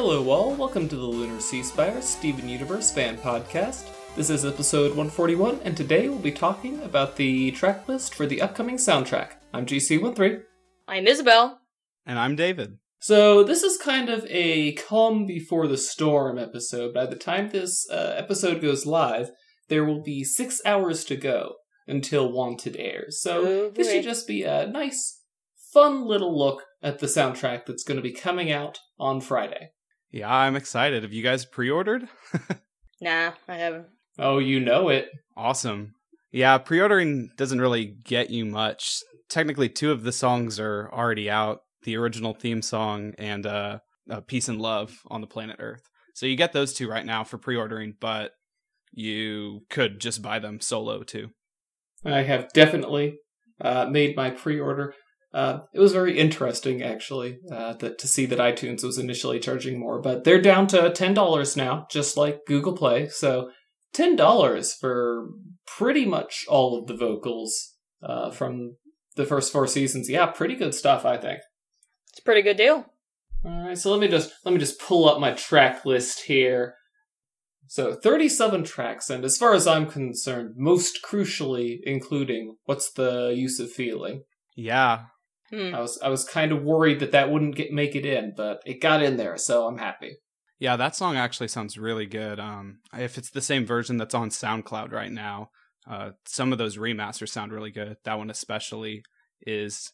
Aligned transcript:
Hello, 0.00 0.30
all. 0.30 0.54
Welcome 0.54 0.88
to 0.90 0.94
the 0.94 1.02
Lunar 1.02 1.40
Sea 1.40 1.60
Spire 1.60 2.00
Steven 2.00 2.48
Universe 2.48 2.92
fan 2.92 3.18
podcast. 3.18 3.88
This 4.14 4.30
is 4.30 4.46
episode 4.46 4.90
141, 4.90 5.58
and 5.64 5.76
today 5.76 6.08
we'll 6.08 6.20
be 6.20 6.30
talking 6.30 6.80
about 6.84 7.16
the 7.16 7.50
track 7.50 7.88
list 7.88 8.14
for 8.14 8.24
the 8.24 8.40
upcoming 8.40 8.76
soundtrack. 8.76 9.32
I'm 9.52 9.66
GC13. 9.66 10.42
I'm 10.86 11.08
Isabel. 11.08 11.58
And 12.06 12.16
I'm 12.16 12.36
David. 12.36 12.78
So, 13.00 13.42
this 13.42 13.64
is 13.64 13.76
kind 13.76 14.08
of 14.08 14.24
a 14.28 14.74
calm 14.74 15.26
before 15.26 15.66
the 15.66 15.76
storm 15.76 16.38
episode. 16.38 16.94
By 16.94 17.06
the 17.06 17.16
time 17.16 17.48
this 17.48 17.84
uh, 17.90 18.14
episode 18.16 18.62
goes 18.62 18.86
live, 18.86 19.32
there 19.66 19.84
will 19.84 20.04
be 20.04 20.22
six 20.22 20.60
hours 20.64 21.04
to 21.06 21.16
go 21.16 21.54
until 21.88 22.30
Wanted 22.30 22.76
airs. 22.76 23.20
So, 23.20 23.44
Oh, 23.44 23.70
this 23.70 23.90
should 23.90 24.04
just 24.04 24.28
be 24.28 24.44
a 24.44 24.64
nice, 24.68 25.22
fun 25.72 26.06
little 26.06 26.38
look 26.38 26.62
at 26.84 27.00
the 27.00 27.08
soundtrack 27.08 27.66
that's 27.66 27.82
going 27.82 27.96
to 27.96 28.00
be 28.02 28.12
coming 28.12 28.52
out 28.52 28.78
on 29.00 29.20
Friday. 29.20 29.72
Yeah, 30.10 30.32
I'm 30.32 30.56
excited. 30.56 31.02
Have 31.02 31.12
you 31.12 31.22
guys 31.22 31.44
pre 31.44 31.70
ordered? 31.70 32.08
Nah, 33.00 33.30
I 33.46 33.54
haven't. 33.54 33.86
Oh, 34.18 34.38
you 34.38 34.58
know 34.58 34.88
it. 34.88 35.08
awesome. 35.36 35.94
Yeah, 36.32 36.58
pre 36.58 36.80
ordering 36.80 37.30
doesn't 37.36 37.60
really 37.60 37.84
get 38.04 38.30
you 38.30 38.44
much. 38.44 39.04
Technically, 39.28 39.68
two 39.68 39.92
of 39.92 40.02
the 40.02 40.10
songs 40.10 40.58
are 40.58 40.90
already 40.92 41.30
out 41.30 41.60
the 41.84 41.96
original 41.96 42.34
theme 42.34 42.60
song 42.60 43.14
and 43.16 43.46
uh, 43.46 43.78
uh, 44.10 44.20
Peace 44.22 44.48
and 44.48 44.60
Love 44.60 44.98
on 45.06 45.20
the 45.20 45.28
planet 45.28 45.56
Earth. 45.60 45.82
So 46.14 46.26
you 46.26 46.34
get 46.34 46.52
those 46.52 46.74
two 46.74 46.88
right 46.90 47.06
now 47.06 47.22
for 47.22 47.38
pre 47.38 47.54
ordering, 47.54 47.94
but 48.00 48.32
you 48.92 49.60
could 49.70 50.00
just 50.00 50.20
buy 50.20 50.40
them 50.40 50.60
solo 50.60 51.04
too. 51.04 51.28
I 52.04 52.22
have 52.22 52.52
definitely 52.52 53.18
uh, 53.60 53.86
made 53.90 54.16
my 54.16 54.30
pre-order. 54.30 54.94
Uh, 55.32 55.60
it 55.74 55.80
was 55.80 55.92
very 55.92 56.18
interesting, 56.18 56.82
actually, 56.82 57.38
uh, 57.52 57.74
that 57.74 57.98
to 57.98 58.08
see 58.08 58.24
that 58.26 58.38
iTunes 58.38 58.82
was 58.82 58.96
initially 58.98 59.38
charging 59.38 59.78
more, 59.78 60.00
but 60.00 60.24
they're 60.24 60.40
down 60.40 60.66
to 60.68 60.90
ten 60.90 61.12
dollars 61.12 61.56
now, 61.56 61.86
just 61.90 62.16
like 62.16 62.46
Google 62.46 62.74
Play. 62.74 63.08
So 63.08 63.50
ten 63.92 64.16
dollars 64.16 64.72
for 64.74 65.28
pretty 65.66 66.06
much 66.06 66.46
all 66.48 66.78
of 66.78 66.86
the 66.86 66.96
vocals 66.96 67.74
uh, 68.02 68.30
from 68.30 68.76
the 69.16 69.26
first 69.26 69.52
four 69.52 69.66
seasons. 69.66 70.08
Yeah, 70.08 70.26
pretty 70.26 70.54
good 70.54 70.74
stuff, 70.74 71.04
I 71.04 71.18
think. 71.18 71.40
It's 72.10 72.20
a 72.20 72.22
pretty 72.22 72.42
good 72.42 72.56
deal. 72.56 72.86
All 73.44 73.66
right, 73.66 73.78
so 73.78 73.90
let 73.90 74.00
me 74.00 74.08
just 74.08 74.32
let 74.44 74.52
me 74.52 74.58
just 74.58 74.80
pull 74.80 75.08
up 75.08 75.20
my 75.20 75.32
track 75.32 75.84
list 75.84 76.22
here. 76.22 76.74
So 77.66 77.94
37 77.94 78.64
tracks, 78.64 79.10
and 79.10 79.26
as 79.26 79.36
far 79.36 79.52
as 79.52 79.66
I'm 79.66 79.86
concerned, 79.86 80.54
most 80.56 81.00
crucially 81.04 81.80
including 81.82 82.56
"What's 82.64 82.90
the 82.90 83.34
Use 83.36 83.60
of 83.60 83.70
Feeling." 83.70 84.22
Yeah, 84.56 85.02
Hmm. 85.50 85.74
I 85.74 85.80
was 85.80 85.98
I 86.02 86.08
was 86.08 86.24
kind 86.24 86.52
of 86.52 86.62
worried 86.62 87.00
that 87.00 87.12
that 87.12 87.30
wouldn't 87.30 87.56
get 87.56 87.72
make 87.72 87.94
it 87.94 88.04
in, 88.04 88.34
but 88.36 88.60
it 88.66 88.80
got 88.80 89.02
in 89.02 89.16
there, 89.16 89.36
so 89.36 89.66
I'm 89.66 89.78
happy. 89.78 90.16
Yeah, 90.58 90.76
that 90.76 90.96
song 90.96 91.16
actually 91.16 91.48
sounds 91.48 91.78
really 91.78 92.06
good. 92.06 92.40
Um, 92.40 92.80
if 92.92 93.16
it's 93.16 93.30
the 93.30 93.40
same 93.40 93.64
version 93.64 93.96
that's 93.96 94.14
on 94.14 94.30
SoundCloud 94.30 94.92
right 94.92 95.12
now, 95.12 95.50
uh, 95.88 96.10
some 96.26 96.52
of 96.52 96.58
those 96.58 96.76
remasters 96.76 97.28
sound 97.28 97.52
really 97.52 97.70
good. 97.70 97.96
That 98.04 98.18
one 98.18 98.28
especially 98.28 99.02
is 99.42 99.92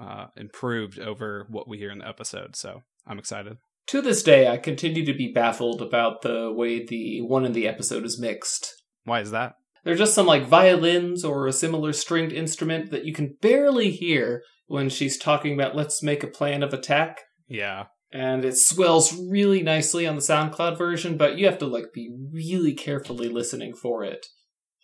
uh, 0.00 0.26
improved 0.36 0.98
over 1.00 1.46
what 1.50 1.68
we 1.68 1.78
hear 1.78 1.90
in 1.90 1.98
the 1.98 2.08
episode, 2.08 2.54
so 2.54 2.82
I'm 3.06 3.18
excited. 3.18 3.58
To 3.88 4.00
this 4.00 4.22
day, 4.22 4.48
I 4.48 4.58
continue 4.58 5.04
to 5.04 5.14
be 5.14 5.32
baffled 5.32 5.82
about 5.82 6.22
the 6.22 6.52
way 6.52 6.84
the 6.84 7.22
one 7.22 7.44
in 7.44 7.52
the 7.52 7.66
episode 7.66 8.04
is 8.04 8.20
mixed. 8.20 8.72
Why 9.04 9.20
is 9.20 9.30
that? 9.30 9.54
There's 9.84 9.98
just 9.98 10.14
some 10.14 10.26
like 10.26 10.46
violins 10.46 11.24
or 11.24 11.46
a 11.46 11.52
similar 11.52 11.92
stringed 11.92 12.32
instrument 12.32 12.90
that 12.90 13.06
you 13.06 13.14
can 13.14 13.36
barely 13.40 13.90
hear 13.90 14.42
when 14.68 14.88
she's 14.88 15.18
talking 15.18 15.52
about 15.52 15.74
let's 15.76 16.02
make 16.02 16.22
a 16.22 16.28
plan 16.28 16.62
of 16.62 16.72
attack. 16.72 17.22
Yeah, 17.48 17.86
and 18.12 18.44
it 18.44 18.56
swells 18.56 19.18
really 19.18 19.62
nicely 19.62 20.06
on 20.06 20.14
the 20.14 20.22
SoundCloud 20.22 20.78
version, 20.78 21.16
but 21.16 21.36
you 21.36 21.46
have 21.46 21.58
to 21.58 21.66
like 21.66 21.92
be 21.92 22.10
really 22.32 22.72
carefully 22.72 23.28
listening 23.28 23.74
for 23.74 24.04
it 24.04 24.26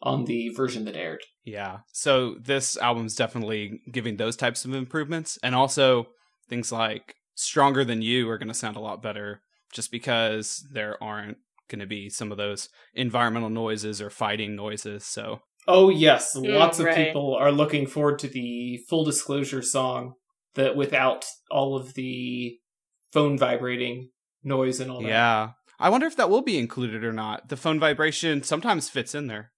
on 0.02 0.24
the 0.24 0.50
version 0.50 0.84
that 0.84 0.96
aired. 0.96 1.22
yeah. 1.44 1.78
So 1.92 2.34
this 2.42 2.76
album's 2.76 3.14
definitely 3.14 3.80
giving 3.90 4.16
those 4.16 4.36
types 4.36 4.64
of 4.64 4.74
improvements, 4.74 5.38
and 5.42 5.54
also 5.54 6.08
things 6.48 6.70
like 6.72 7.14
"Stronger 7.34 7.84
Than 7.84 8.02
You" 8.02 8.28
are 8.28 8.38
going 8.38 8.48
to 8.48 8.54
sound 8.54 8.76
a 8.76 8.80
lot 8.80 9.02
better, 9.02 9.40
just 9.72 9.90
because 9.90 10.66
there 10.72 11.02
aren't 11.02 11.38
going 11.68 11.80
to 11.80 11.86
be 11.86 12.10
some 12.10 12.30
of 12.30 12.36
those 12.36 12.68
environmental 12.92 13.48
noises 13.48 14.02
or 14.02 14.10
fighting 14.10 14.54
noises. 14.54 15.06
So 15.06 15.40
Oh 15.66 15.88
yes, 15.88 16.36
Mm, 16.36 16.58
lots 16.58 16.78
of 16.78 16.86
right. 16.86 17.06
people 17.06 17.34
are 17.34 17.52
looking 17.52 17.86
forward 17.86 18.19
to 18.20 18.28
the 18.28 18.78
full 18.88 19.04
disclosure 19.04 19.62
song 19.62 20.14
that 20.54 20.76
without 20.76 21.25
all 21.50 21.76
of 21.76 21.94
the 21.94 22.58
phone 23.12 23.38
vibrating 23.38 24.10
noise 24.42 24.80
and 24.80 24.91
all 24.91 25.00
that. 25.02 25.08
Yeah. 25.08 25.50
I 25.80 25.88
wonder 25.88 26.06
if 26.06 26.16
that 26.16 26.30
will 26.30 26.42
be 26.42 26.58
included 26.58 27.02
or 27.02 27.12
not. 27.12 27.48
The 27.48 27.56
phone 27.56 27.80
vibration 27.80 28.42
sometimes 28.42 28.88
fits 28.88 29.14
in 29.14 29.26
there. 29.26 29.52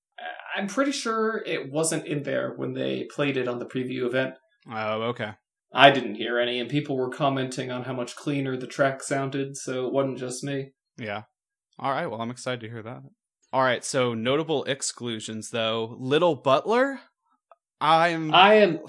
I'm 0.57 0.67
pretty 0.69 0.93
sure 0.93 1.43
it 1.45 1.71
wasn't 1.71 2.07
in 2.07 2.23
there 2.23 2.55
when 2.57 2.73
they 2.73 3.05
played 3.05 3.37
it 3.37 3.47
on 3.49 3.59
the 3.59 3.67
preview 3.67 4.07
event. 4.07 4.35
Oh, 4.73 5.03
okay. 5.03 5.33
I 5.75 5.91
didn't 5.91 6.15
hear 6.15 6.39
any, 6.39 6.59
and 6.59 6.71
people 6.71 6.97
were 6.97 7.11
commenting 7.11 7.71
on 7.71 7.83
how 7.85 7.93
much 7.93 8.17
cleaner 8.17 8.57
the 8.57 8.67
track 8.67 9.03
sounded, 9.03 9.57
so 9.59 9.87
it 9.87 9.93
wasn't 9.93 10.19
just 10.19 10.43
me. 10.43 10.71
Yeah. 10.97 11.25
All 11.79 11.91
right. 11.91 12.07
Well, 12.07 12.23
I'm 12.23 12.31
excited 12.31 12.61
to 12.63 12.69
hear 12.71 12.83
that. 12.83 13.03
All 13.57 13.63
right. 13.63 13.83
So, 13.83 14.13
notable 14.13 14.65
exclusions, 14.65 15.49
though. 15.49 15.97
Little 15.99 16.35
Butler. 16.35 17.01
I'm. 17.81 18.35
I 18.35 18.57
am 18.57 18.81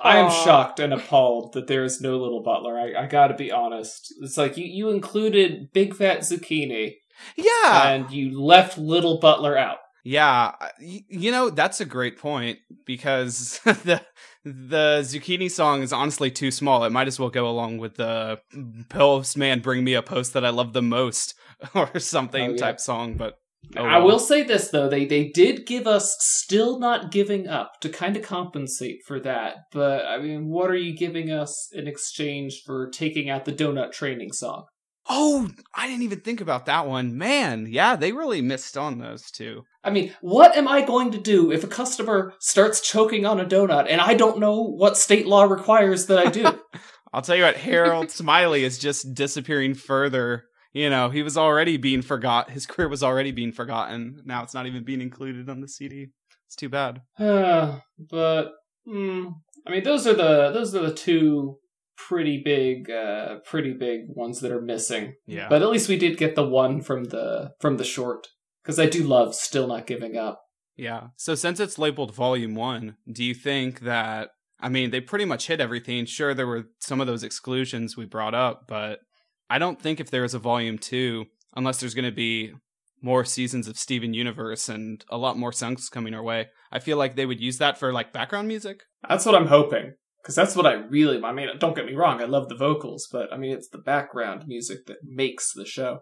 I 0.00 0.18
am 0.18 0.30
shocked 0.44 0.78
and 0.78 0.92
appalled 0.92 1.54
that 1.54 1.66
there 1.66 1.82
is 1.82 2.00
no 2.00 2.18
little 2.18 2.40
butler. 2.40 2.78
I, 2.78 3.02
I 3.02 3.06
gotta 3.06 3.34
be 3.34 3.50
honest. 3.50 4.14
It's 4.22 4.36
like 4.36 4.56
you, 4.56 4.64
you 4.64 4.90
included 4.90 5.72
Big 5.72 5.96
Fat 5.96 6.20
Zucchini 6.20 6.98
yeah. 7.36 7.88
and 7.88 8.08
you 8.12 8.40
left 8.40 8.78
Little 8.78 9.18
Butler 9.18 9.58
out. 9.58 9.78
Yeah. 10.04 10.52
You 10.78 11.32
know, 11.32 11.50
that's 11.50 11.80
a 11.80 11.84
great 11.84 12.16
point 12.16 12.60
because 12.86 13.58
the. 13.64 14.00
The 14.44 15.00
zucchini 15.02 15.50
song 15.50 15.82
is 15.82 15.92
honestly 15.92 16.30
too 16.30 16.50
small. 16.50 16.84
It 16.84 16.92
might 16.92 17.08
as 17.08 17.20
well 17.20 17.28
go 17.28 17.46
along 17.46 17.78
with 17.78 17.96
the 17.96 18.40
postman 18.88 19.60
bring 19.60 19.84
me 19.84 19.92
a 19.92 20.00
post 20.00 20.32
that 20.32 20.44
I 20.44 20.48
love 20.48 20.72
the 20.72 20.80
most 20.80 21.34
or 21.74 21.98
something 21.98 22.42
Oh, 22.42 22.50
yeah. 22.52 22.56
type 22.56 22.80
song, 22.80 23.14
but 23.14 23.34
Oh, 23.76 23.84
I 23.84 23.98
will 23.98 24.18
say 24.18 24.42
this 24.42 24.68
though, 24.68 24.88
they 24.88 25.04
they 25.04 25.28
did 25.28 25.66
give 25.66 25.86
us 25.86 26.16
still 26.20 26.78
not 26.78 27.12
giving 27.12 27.48
up 27.48 27.72
to 27.80 27.88
kind 27.88 28.16
of 28.16 28.22
compensate 28.22 29.00
for 29.06 29.20
that. 29.20 29.56
But 29.72 30.06
I 30.06 30.18
mean, 30.18 30.48
what 30.48 30.70
are 30.70 30.76
you 30.76 30.96
giving 30.96 31.30
us 31.30 31.68
in 31.72 31.86
exchange 31.86 32.62
for 32.64 32.88
taking 32.88 33.28
out 33.28 33.44
the 33.44 33.52
donut 33.52 33.92
training 33.92 34.32
song? 34.32 34.64
Oh, 35.10 35.48
I 35.74 35.86
didn't 35.86 36.02
even 36.02 36.20
think 36.20 36.40
about 36.40 36.66
that 36.66 36.86
one. 36.86 37.16
Man, 37.16 37.66
yeah, 37.70 37.96
they 37.96 38.12
really 38.12 38.42
missed 38.42 38.76
on 38.76 38.98
those 38.98 39.30
two. 39.30 39.62
I 39.82 39.90
mean, 39.90 40.12
what 40.20 40.54
am 40.54 40.68
I 40.68 40.82
going 40.82 41.12
to 41.12 41.18
do 41.18 41.50
if 41.50 41.64
a 41.64 41.68
customer 41.68 42.34
starts 42.40 42.80
choking 42.80 43.24
on 43.24 43.40
a 43.40 43.46
donut 43.46 43.86
and 43.88 44.02
I 44.02 44.14
don't 44.14 44.38
know 44.38 44.62
what 44.62 44.98
state 44.98 45.26
law 45.26 45.44
requires 45.44 46.06
that 46.06 46.18
I 46.18 46.30
do? 46.30 46.44
I'll 47.12 47.22
tell 47.22 47.36
you 47.36 47.44
what, 47.44 47.56
Harold 47.56 48.10
Smiley 48.10 48.64
is 48.64 48.78
just 48.78 49.14
disappearing 49.14 49.72
further. 49.72 50.44
You 50.72 50.90
know, 50.90 51.10
he 51.10 51.22
was 51.22 51.36
already 51.36 51.76
being 51.76 52.02
forgot. 52.02 52.50
His 52.50 52.66
career 52.66 52.88
was 52.88 53.02
already 53.02 53.32
being 53.32 53.52
forgotten. 53.52 54.22
Now 54.24 54.42
it's 54.42 54.54
not 54.54 54.66
even 54.66 54.84
being 54.84 55.00
included 55.00 55.48
on 55.48 55.60
the 55.60 55.68
CD. 55.68 56.08
It's 56.46 56.56
too 56.56 56.68
bad. 56.68 57.02
Uh, 57.18 57.80
but 57.98 58.52
mm, 58.86 59.32
I 59.66 59.70
mean, 59.70 59.84
those 59.84 60.06
are 60.06 60.14
the 60.14 60.50
those 60.52 60.74
are 60.74 60.86
the 60.86 60.94
two 60.94 61.58
pretty 61.96 62.40
big, 62.44 62.90
uh, 62.90 63.38
pretty 63.44 63.72
big 63.72 64.02
ones 64.08 64.40
that 64.40 64.52
are 64.52 64.60
missing. 64.60 65.14
Yeah. 65.26 65.48
But 65.48 65.62
at 65.62 65.70
least 65.70 65.88
we 65.88 65.98
did 65.98 66.16
get 66.16 66.34
the 66.34 66.46
one 66.46 66.80
from 66.80 67.04
the 67.04 67.52
from 67.60 67.76
the 67.76 67.84
short 67.84 68.28
because 68.62 68.78
I 68.78 68.86
do 68.86 69.02
love 69.02 69.34
still 69.34 69.66
not 69.66 69.86
giving 69.86 70.16
up. 70.16 70.40
Yeah. 70.76 71.08
So 71.16 71.34
since 71.34 71.58
it's 71.58 71.78
labeled 71.78 72.14
Volume 72.14 72.54
1, 72.54 72.96
do 73.12 73.24
you 73.24 73.34
think 73.34 73.80
that 73.80 74.30
I 74.60 74.68
mean, 74.68 74.90
they 74.90 75.00
pretty 75.00 75.24
much 75.24 75.46
hit 75.46 75.60
everything. 75.60 76.04
Sure 76.04 76.34
there 76.34 76.46
were 76.46 76.64
some 76.80 77.00
of 77.00 77.06
those 77.06 77.22
exclusions 77.22 77.96
we 77.96 78.06
brought 78.06 78.34
up, 78.34 78.64
but 78.66 79.00
I 79.50 79.58
don't 79.58 79.80
think 79.80 80.00
if 80.00 80.10
there 80.10 80.24
is 80.24 80.34
a 80.34 80.38
Volume 80.38 80.78
2 80.78 81.26
unless 81.56 81.80
there's 81.80 81.94
going 81.94 82.04
to 82.04 82.12
be 82.12 82.52
more 83.00 83.24
seasons 83.24 83.68
of 83.68 83.78
Steven 83.78 84.14
Universe 84.14 84.68
and 84.68 85.04
a 85.08 85.16
lot 85.16 85.38
more 85.38 85.52
songs 85.52 85.88
coming 85.88 86.14
our 86.14 86.22
way. 86.22 86.48
I 86.72 86.78
feel 86.78 86.96
like 86.96 87.16
they 87.16 87.26
would 87.26 87.40
use 87.40 87.58
that 87.58 87.78
for 87.78 87.92
like 87.92 88.12
background 88.12 88.48
music. 88.48 88.82
That's 89.08 89.24
what 89.24 89.34
I'm 89.34 89.46
hoping 89.46 89.94
because 90.22 90.34
that's 90.34 90.56
what 90.56 90.66
I 90.66 90.74
really. 90.74 91.22
I 91.22 91.32
mean, 91.32 91.48
don't 91.58 91.76
get 91.76 91.86
me 91.86 91.94
wrong, 91.94 92.20
I 92.20 92.24
love 92.24 92.48
the 92.48 92.56
vocals, 92.56 93.08
but 93.10 93.32
I 93.32 93.36
mean, 93.36 93.52
it's 93.52 93.68
the 93.68 93.78
background 93.78 94.44
music 94.46 94.86
that 94.86 94.98
makes 95.04 95.52
the 95.52 95.64
show. 95.64 96.00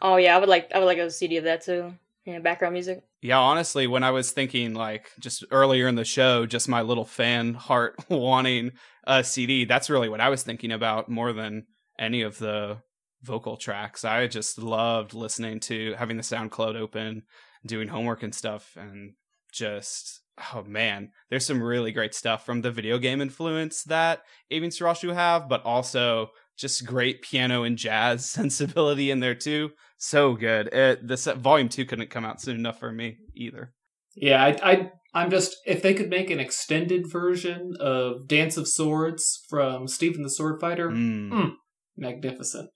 Oh 0.00 0.16
yeah, 0.16 0.36
I 0.36 0.40
would 0.40 0.48
like 0.48 0.70
I 0.74 0.78
would 0.78 0.86
like 0.86 0.98
a 0.98 1.10
CD 1.10 1.36
of 1.38 1.44
that 1.44 1.62
too. 1.62 1.94
Yeah, 2.24 2.38
background 2.38 2.72
music. 2.72 3.02
Yeah, 3.20 3.38
honestly, 3.38 3.86
when 3.86 4.02
I 4.02 4.10
was 4.10 4.30
thinking 4.30 4.74
like 4.74 5.10
just 5.20 5.44
earlier 5.50 5.88
in 5.88 5.94
the 5.94 6.04
show, 6.04 6.46
just 6.46 6.68
my 6.68 6.82
little 6.82 7.04
fan 7.04 7.54
heart 7.54 7.96
wanting 8.08 8.72
a 9.06 9.22
CD, 9.22 9.64
that's 9.64 9.90
really 9.90 10.08
what 10.08 10.20
I 10.20 10.30
was 10.30 10.42
thinking 10.42 10.72
about 10.72 11.10
more 11.10 11.32
than 11.34 11.66
any 11.98 12.22
of 12.22 12.38
the 12.38 12.78
vocal 13.22 13.56
tracks. 13.56 14.04
I 14.04 14.26
just 14.26 14.58
loved 14.58 15.14
listening 15.14 15.60
to 15.60 15.94
having 15.94 16.16
the 16.16 16.22
SoundCloud 16.22 16.76
open, 16.76 17.22
doing 17.66 17.88
homework 17.88 18.22
and 18.22 18.34
stuff, 18.34 18.76
and 18.76 19.14
just 19.52 20.20
oh 20.52 20.64
man, 20.64 21.10
there's 21.30 21.46
some 21.46 21.62
really 21.62 21.92
great 21.92 22.14
stuff 22.14 22.44
from 22.44 22.60
the 22.60 22.70
video 22.70 22.98
game 22.98 23.20
influence 23.20 23.84
that 23.84 24.22
Aivi 24.52 24.64
and 24.64 24.72
Surasshu 24.72 25.14
have, 25.14 25.48
but 25.48 25.64
also 25.64 26.30
just 26.56 26.84
great 26.84 27.22
piano 27.22 27.62
and 27.62 27.78
jazz 27.78 28.28
sensibility 28.30 29.10
in 29.10 29.20
there 29.20 29.34
too. 29.34 29.70
So 29.98 30.34
good. 30.34 30.68
It, 30.72 31.02
volume 31.38 31.68
two 31.68 31.84
couldn't 31.84 32.10
come 32.10 32.24
out 32.24 32.40
soon 32.40 32.56
enough 32.56 32.78
for 32.78 32.92
me 32.92 33.18
either. 33.34 33.72
Yeah, 34.16 34.42
I, 34.44 34.56
I 34.62 34.90
I'm 35.14 35.30
just 35.30 35.56
if 35.66 35.82
they 35.82 35.94
could 35.94 36.10
make 36.10 36.30
an 36.30 36.40
extended 36.40 37.10
version 37.10 37.74
of 37.80 38.26
Dance 38.28 38.56
of 38.56 38.68
Swords 38.68 39.44
from 39.48 39.88
Steven 39.88 40.22
the 40.22 40.30
Sword 40.30 40.60
Fighter, 40.60 40.90
Mm. 40.90 41.30
Mm. 41.30 41.52
Magnificent. 41.96 42.70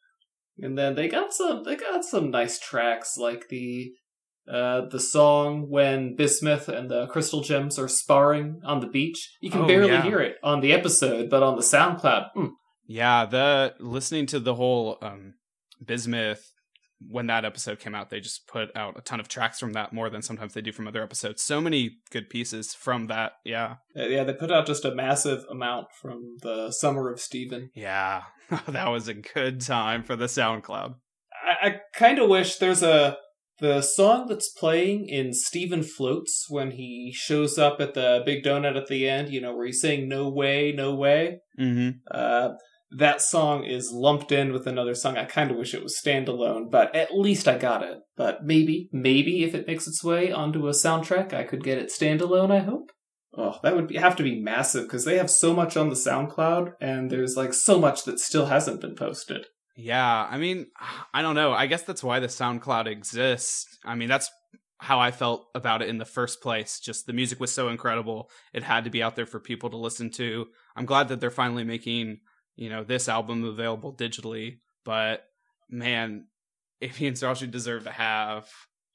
And 0.58 0.76
then 0.76 0.94
they 0.94 1.08
got 1.08 1.32
some 1.32 1.62
they 1.64 1.76
got 1.76 2.04
some 2.04 2.30
nice 2.30 2.58
tracks 2.58 3.16
like 3.16 3.48
the 3.48 3.92
uh 4.50 4.82
the 4.90 4.98
song 5.00 5.68
when 5.68 6.16
Bismuth 6.16 6.68
and 6.68 6.90
the 6.90 7.06
Crystal 7.06 7.42
Gems 7.42 7.78
are 7.78 7.88
sparring 7.88 8.60
on 8.64 8.80
the 8.80 8.86
beach. 8.88 9.36
You 9.40 9.50
can 9.50 9.62
Oh, 9.62 9.66
barely 9.66 9.92
yeah. 9.92 10.02
hear 10.02 10.20
it 10.20 10.36
on 10.42 10.60
the 10.60 10.72
episode, 10.72 11.30
but 11.30 11.42
on 11.42 11.54
the 11.56 11.62
SoundCloud, 11.62 12.28
mm, 12.36 12.50
Yeah, 12.86 13.24
the 13.26 13.74
listening 13.78 14.26
to 14.26 14.40
the 14.40 14.54
whole 14.54 14.98
um, 15.02 15.34
Bismuth 15.84 16.52
when 17.06 17.26
that 17.28 17.44
episode 17.44 17.78
came 17.78 17.94
out, 17.94 18.10
they 18.10 18.20
just 18.20 18.46
put 18.46 18.74
out 18.76 18.98
a 18.98 19.00
ton 19.00 19.20
of 19.20 19.28
tracks 19.28 19.60
from 19.60 19.72
that 19.72 19.92
more 19.92 20.10
than 20.10 20.22
sometimes 20.22 20.54
they 20.54 20.60
do 20.60 20.72
from 20.72 20.88
other 20.88 21.02
episodes. 21.02 21.42
So 21.42 21.60
many 21.60 21.98
good 22.10 22.28
pieces 22.28 22.74
from 22.74 23.06
that. 23.06 23.32
Yeah, 23.44 23.76
uh, 23.96 24.06
yeah, 24.06 24.24
they 24.24 24.32
put 24.32 24.50
out 24.50 24.66
just 24.66 24.84
a 24.84 24.94
massive 24.94 25.44
amount 25.50 25.88
from 26.00 26.36
the 26.42 26.72
Summer 26.72 27.10
of 27.10 27.20
Steven. 27.20 27.70
yeah, 27.74 28.22
that 28.68 28.88
was 28.88 29.08
a 29.08 29.14
good 29.14 29.60
time 29.60 30.02
for 30.02 30.16
the 30.16 30.26
SoundCloud. 30.26 30.94
I, 31.62 31.68
I 31.68 31.80
kind 31.94 32.18
of 32.18 32.28
wish 32.28 32.56
there's 32.56 32.82
a 32.82 33.16
the 33.60 33.82
song 33.82 34.26
that's 34.28 34.48
playing 34.48 35.08
in 35.08 35.32
Steven 35.32 35.82
Floats 35.82 36.46
when 36.48 36.72
he 36.72 37.12
shows 37.12 37.58
up 37.58 37.80
at 37.80 37.94
the 37.94 38.22
big 38.24 38.44
donut 38.44 38.76
at 38.76 38.86
the 38.86 39.08
end. 39.08 39.30
You 39.30 39.40
know 39.40 39.54
where 39.54 39.66
he's 39.66 39.80
saying 39.80 40.08
"No 40.08 40.28
way, 40.28 40.72
no 40.72 40.94
way." 40.94 41.40
Mm-hmm. 41.58 41.98
Uh, 42.10 42.50
that 42.90 43.20
song 43.20 43.64
is 43.64 43.92
lumped 43.92 44.32
in 44.32 44.52
with 44.52 44.66
another 44.66 44.94
song. 44.94 45.16
I 45.16 45.24
kind 45.24 45.50
of 45.50 45.56
wish 45.56 45.74
it 45.74 45.82
was 45.82 46.00
standalone, 46.02 46.70
but 46.70 46.94
at 46.94 47.14
least 47.14 47.46
I 47.46 47.58
got 47.58 47.82
it. 47.82 47.98
But 48.16 48.44
maybe, 48.44 48.88
maybe 48.92 49.44
if 49.44 49.54
it 49.54 49.66
makes 49.66 49.86
its 49.86 50.02
way 50.02 50.32
onto 50.32 50.66
a 50.66 50.72
soundtrack, 50.72 51.32
I 51.34 51.44
could 51.44 51.62
get 51.62 51.78
it 51.78 51.92
standalone. 51.92 52.50
I 52.50 52.60
hope. 52.60 52.90
Oh, 53.36 53.58
that 53.62 53.76
would 53.76 53.88
be, 53.88 53.96
have 53.96 54.16
to 54.16 54.22
be 54.22 54.40
massive 54.40 54.84
because 54.84 55.04
they 55.04 55.18
have 55.18 55.30
so 55.30 55.54
much 55.54 55.76
on 55.76 55.90
the 55.90 55.94
SoundCloud, 55.94 56.72
and 56.80 57.10
there's 57.10 57.36
like 57.36 57.52
so 57.52 57.78
much 57.78 58.04
that 58.04 58.18
still 58.18 58.46
hasn't 58.46 58.80
been 58.80 58.94
posted. 58.94 59.46
Yeah, 59.76 60.26
I 60.28 60.38
mean, 60.38 60.66
I 61.14 61.22
don't 61.22 61.34
know. 61.36 61.52
I 61.52 61.66
guess 61.66 61.82
that's 61.82 62.02
why 62.02 62.20
the 62.20 62.26
SoundCloud 62.26 62.86
exists. 62.86 63.66
I 63.84 63.94
mean, 63.94 64.08
that's 64.08 64.30
how 64.78 65.00
I 65.00 65.10
felt 65.10 65.46
about 65.54 65.82
it 65.82 65.88
in 65.88 65.98
the 65.98 66.04
first 66.04 66.40
place. 66.40 66.80
Just 66.80 67.06
the 67.06 67.12
music 67.12 67.40
was 67.40 67.52
so 67.52 67.68
incredible. 67.68 68.30
It 68.52 68.62
had 68.62 68.84
to 68.84 68.90
be 68.90 69.02
out 69.02 69.16
there 69.16 69.26
for 69.26 69.40
people 69.40 69.70
to 69.70 69.76
listen 69.76 70.10
to. 70.12 70.46
I'm 70.76 70.86
glad 70.86 71.08
that 71.08 71.20
they're 71.20 71.30
finally 71.30 71.64
making, 71.64 72.20
you 72.58 72.68
know, 72.68 72.82
this 72.82 73.08
album 73.08 73.44
available 73.44 73.94
digitally, 73.94 74.58
but 74.84 75.24
man, 75.70 76.26
Aivi 76.82 77.06
and 77.06 77.16
Surasshu 77.16 77.50
deserve 77.50 77.84
to 77.84 77.90
have 77.90 78.48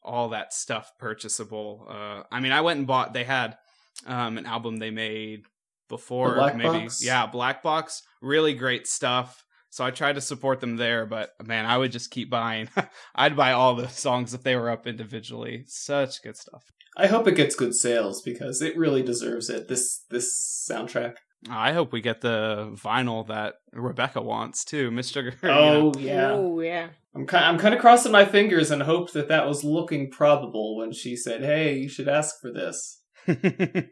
all 0.04 0.30
that 0.30 0.54
stuff 0.54 0.92
purchasable. 1.00 1.88
Uh 1.90 2.24
I 2.32 2.40
mean, 2.42 2.52
I 2.52 2.62
went 2.62 2.78
and 2.80 2.88
bought 2.88 3.14
they 3.14 3.24
had 3.24 3.58
um 4.06 4.38
an 4.38 4.46
album 4.46 4.78
they 4.78 4.92
made 4.92 5.46
before 5.88 6.30
The 6.30 6.36
Black 6.36 6.56
maybe 6.58 6.80
Box? 6.84 7.04
yeah, 7.04 7.26
Black 7.26 7.64
Box, 7.64 8.04
really 8.22 8.54
great 8.54 8.86
stuff. 8.86 9.46
So 9.70 9.84
I 9.84 9.92
tried 9.92 10.16
to 10.16 10.22
support 10.22 10.60
them 10.60 10.76
there, 10.78 11.06
but 11.06 11.32
man, 11.44 11.66
I 11.66 11.78
would 11.78 11.92
just 11.92 12.12
keep 12.12 12.30
buying. 12.30 12.70
I'd 13.16 13.36
buy 13.36 13.54
all 13.54 13.76
the 13.76 13.88
songs 13.88 14.34
if 14.34 14.44
they 14.44 14.56
were 14.56 14.70
up 14.70 14.86
individually. 14.86 15.64
Such 15.68 16.22
good 16.22 16.38
stuff. 16.38 16.64
I 16.96 17.08
hope 17.08 17.28
it 17.28 17.36
gets 17.36 17.56
good 17.56 17.74
sales 17.74 18.22
because 18.22 18.62
it 18.62 18.78
really 18.78 19.02
deserves 19.02 19.50
it. 19.50 19.68
This 19.68 20.04
this 20.10 20.68
soundtrack. 20.70 21.16
I 21.50 21.74
hope 21.74 21.92
we 21.92 22.02
get 22.02 22.22
the 22.22 22.72
vinyl 22.74 23.28
that 23.28 23.56
Rebecca 23.74 24.22
wants 24.22 24.64
too, 24.64 24.92
Miss 24.92 25.10
Sugar. 25.10 25.34
you 25.42 25.48
know. 25.50 25.92
Oh 25.96 26.00
yeah, 26.00 26.32
Oh 26.32 26.60
yeah. 26.60 26.90
I'm 27.16 27.28
kind 27.28 27.46
I'm 27.46 27.60
kind 27.60 27.74
of 27.76 27.82
crossing 27.82 28.12
my 28.12 28.26
fingers 28.26 28.72
and 28.72 28.82
hope 28.82 29.12
that 29.14 29.28
that 29.28 29.48
was 29.48 29.64
looking 29.64 30.10
probable 30.10 30.78
when 30.78 30.92
she 30.92 31.16
said, 31.16 31.44
"Hey, 31.44 31.78
you 31.78 31.90
should 31.90 32.08
ask 32.08 32.36
for 32.42 32.52
this." 32.52 33.02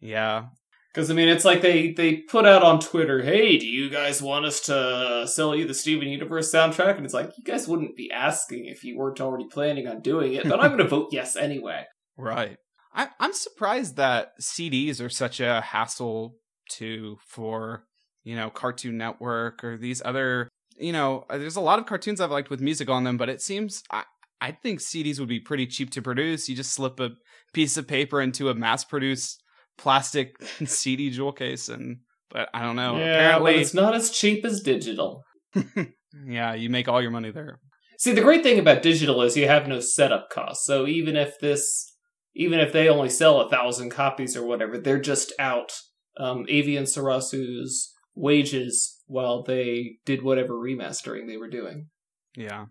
yeah. 0.00 0.46
Because 0.92 1.10
I 1.10 1.14
mean, 1.14 1.28
it's 1.28 1.44
like 1.44 1.60
they 1.62 1.92
they 1.92 2.16
put 2.16 2.44
out 2.44 2.62
on 2.62 2.80
Twitter, 2.80 3.22
"Hey, 3.22 3.58
do 3.58 3.66
you 3.66 3.88
guys 3.90 4.22
want 4.22 4.44
us 4.44 4.60
to 4.62 5.26
sell 5.26 5.54
you 5.56 5.66
the 5.66 5.74
Steven 5.74 6.08
Universe 6.08 6.52
soundtrack?" 6.52 6.96
And 6.96 7.04
it's 7.04 7.14
like 7.14 7.32
you 7.36 7.44
guys 7.44 7.66
wouldn't 7.66 7.96
be 7.96 8.10
asking 8.12 8.66
if 8.66 8.84
you 8.84 8.96
weren't 8.96 9.20
already 9.20 9.46
planning 9.50 9.88
on 9.88 10.02
doing 10.02 10.34
it, 10.34 10.48
but 10.48 10.60
I'm 10.60 10.68
going 10.68 10.78
to 10.78 10.88
vote 10.88 11.08
yes 11.12 11.36
anyway. 11.36 11.84
Right. 12.16 12.58
I, 12.94 13.08
I'm 13.18 13.32
surprised 13.32 13.96
that 13.96 14.34
CDs 14.40 15.04
are 15.04 15.08
such 15.08 15.40
a 15.40 15.60
hassle 15.60 16.36
to 16.78 17.16
for 17.26 17.84
you 18.22 18.36
know 18.36 18.50
Cartoon 18.50 18.96
Network 18.98 19.62
or 19.64 19.76
these 19.76 20.00
other 20.04 20.48
you 20.78 20.92
know. 20.92 21.24
uh, 21.30 21.38
There's 21.38 21.56
a 21.56 21.60
lot 21.60 21.78
of 21.78 21.86
cartoons 21.86 22.20
I've 22.20 22.30
liked 22.32 22.50
with 22.50 22.60
music 22.60 22.88
on 22.88 23.04
them, 23.04 23.16
but 23.16 23.28
it 23.28 23.40
seems 23.40 23.82
I 23.90 24.04
I 24.40 24.52
think 24.52 24.80
CDs 24.80 25.18
would 25.20 25.28
be 25.28 25.40
pretty 25.40 25.66
cheap 25.66 25.90
to 25.92 26.02
produce. 26.02 26.48
You 26.48 26.56
just 26.56 26.74
slip 26.74 26.98
a 27.00 27.10
piece 27.52 27.76
of 27.76 27.86
paper 27.86 28.20
into 28.20 28.50
a 28.50 28.54
mass-produced 28.54 29.40
plastic 29.78 30.34
CD 30.66 31.10
jewel 31.10 31.32
case, 31.32 31.68
and 31.68 31.98
but 32.30 32.48
I 32.52 32.62
don't 32.62 32.76
know. 32.76 32.96
yeah, 32.98 33.14
Apparently, 33.14 33.54
it's 33.56 33.74
not 33.74 33.94
as 33.94 34.10
cheap 34.10 34.44
as 34.44 34.60
digital. 34.60 35.22
yeah, 36.26 36.54
you 36.54 36.68
make 36.70 36.88
all 36.88 37.00
your 37.00 37.10
money 37.10 37.30
there. 37.30 37.58
See, 37.98 38.12
the 38.12 38.20
great 38.20 38.42
thing 38.42 38.58
about 38.58 38.82
digital 38.82 39.22
is 39.22 39.36
you 39.36 39.46
have 39.46 39.68
no 39.68 39.80
setup 39.80 40.28
costs. 40.30 40.66
So 40.66 40.86
even 40.86 41.16
if 41.16 41.38
this, 41.40 41.92
even 42.34 42.58
if 42.58 42.72
they 42.72 42.88
only 42.88 43.08
sell 43.08 43.40
a 43.40 43.48
thousand 43.48 43.90
copies 43.90 44.36
or 44.36 44.44
whatever, 44.44 44.76
they're 44.76 45.00
just 45.00 45.32
out 45.38 45.72
um, 46.16 46.46
Aivi 46.46 46.76
and 46.76 46.86
Surasshu's 46.86 47.92
wages 48.14 49.02
while 49.06 49.42
they 49.42 49.96
did 50.04 50.22
whatever 50.22 50.54
remastering 50.54 51.26
they 51.26 51.36
were 51.36 51.48
doing. 51.48 51.88
Yeah. 52.36 52.66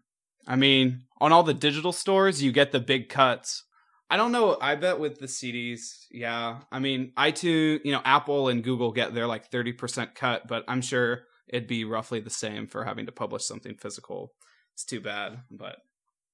I 0.47 0.55
mean, 0.55 1.03
on 1.19 1.31
all 1.31 1.43
the 1.43 1.53
digital 1.53 1.91
stores, 1.91 2.43
you 2.43 2.51
get 2.51 2.71
the 2.71 2.79
big 2.79 3.09
cuts. 3.09 3.63
I 4.09 4.17
don't 4.17 4.31
know. 4.31 4.57
I 4.61 4.75
bet 4.75 4.99
with 4.99 5.19
the 5.19 5.25
CDs, 5.25 5.79
yeah. 6.11 6.59
I 6.71 6.79
mean, 6.79 7.13
iTunes, 7.17 7.79
you 7.83 7.91
know, 7.91 8.01
Apple 8.03 8.49
and 8.49 8.63
Google 8.63 8.91
get 8.91 9.13
their 9.13 9.27
like 9.27 9.49
30% 9.49 10.15
cut, 10.15 10.47
but 10.47 10.63
I'm 10.67 10.81
sure 10.81 11.21
it'd 11.47 11.67
be 11.67 11.85
roughly 11.85 12.19
the 12.19 12.29
same 12.29 12.67
for 12.67 12.83
having 12.83 13.05
to 13.05 13.11
publish 13.11 13.45
something 13.45 13.75
physical. 13.75 14.33
It's 14.73 14.85
too 14.85 15.01
bad, 15.01 15.39
but 15.49 15.77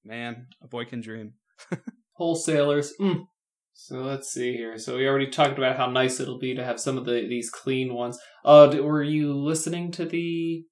man, 0.04 0.48
a 0.62 0.66
boy 0.66 0.84
can 0.84 1.00
dream. 1.00 1.34
Wholesalers. 2.12 2.92
Mm. 3.00 3.26
So 3.72 3.96
let's 4.02 4.30
see 4.30 4.52
here. 4.52 4.78
So 4.78 4.96
we 4.96 5.08
already 5.08 5.28
talked 5.30 5.58
about 5.58 5.76
how 5.76 5.86
nice 5.90 6.20
it'll 6.20 6.38
be 6.38 6.54
to 6.54 6.64
have 6.64 6.78
some 6.80 6.98
of 6.98 7.06
the 7.06 7.26
these 7.28 7.50
clean 7.50 7.94
ones. 7.94 8.18
Uh, 8.44 8.70
were 8.80 9.02
you 9.02 9.32
listening 9.34 9.90
to 9.92 10.04
the 10.04 10.64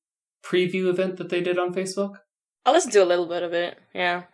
preview 0.45 0.89
event 0.89 1.17
that 1.17 1.29
they 1.31 1.41
did 1.41 1.59
on 1.59 1.73
Facebook? 1.75 2.13
I 2.67 2.73
listened 2.73 2.93
to 2.93 3.03
a 3.03 3.07
little 3.07 3.27
bit 3.27 3.43
of 3.43 3.53
it. 3.55 3.79
Yeah. 3.95 4.25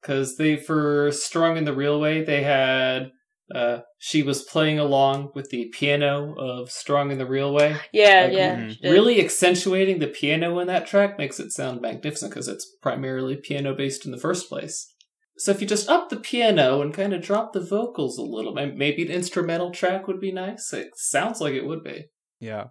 because 0.00 0.36
they 0.36 0.56
for 0.56 1.10
strong 1.12 1.56
in 1.56 1.64
the 1.64 1.72
real 1.74 2.00
way 2.00 2.22
they 2.24 2.42
had 2.42 3.10
uh 3.54 3.78
she 3.98 4.22
was 4.22 4.42
playing 4.42 4.78
along 4.78 5.30
with 5.34 5.50
the 5.50 5.66
piano 5.72 6.34
of 6.38 6.70
strong 6.70 7.10
in 7.10 7.18
the 7.18 7.26
real 7.26 7.52
way 7.52 7.76
Yeah, 7.92 8.24
Like, 8.24 8.32
yeah. 8.32 8.56
mhm. 8.56 8.82
really 8.82 9.20
accentuating 9.20 9.98
the 10.00 10.06
piano 10.08 10.58
in 10.58 10.66
that 10.68 10.86
track 10.86 11.18
makes 11.18 11.38
it 11.40 11.52
sound 11.52 11.80
magnificent 11.80 12.30
because 12.32 12.48
it's 12.48 12.66
primarily 12.82 13.36
piano 13.36 13.74
based 13.74 14.04
in 14.06 14.10
the 14.12 14.18
first 14.18 14.48
place 14.48 14.91
so 15.38 15.50
if 15.50 15.60
you 15.60 15.66
just 15.66 15.88
up 15.88 16.08
the 16.08 16.16
piano 16.16 16.82
and 16.82 16.94
kind 16.94 17.12
of 17.12 17.22
drop 17.22 17.52
the 17.52 17.60
vocals 17.60 18.18
a 18.18 18.22
little 18.22 18.52
maybe 18.52 19.02
an 19.02 19.10
instrumental 19.10 19.70
track 19.70 20.06
would 20.06 20.20
be 20.20 20.32
nice 20.32 20.72
it 20.72 20.90
sounds 20.96 21.40
like 21.40 21.54
it 21.54 21.66
would 21.66 21.82
be 21.82 22.06
Yeah. 22.40 22.66